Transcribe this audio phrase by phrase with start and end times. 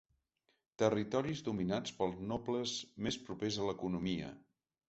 [0.81, 2.75] Territoris dominats pels nobles
[3.09, 4.33] més propers a l'economia.